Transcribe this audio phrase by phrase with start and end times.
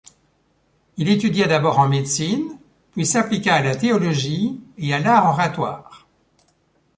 [0.97, 2.57] Il étudia d'abord en médecine,
[2.91, 6.07] puis s'appliqua à la théologie et à l'art oratoire.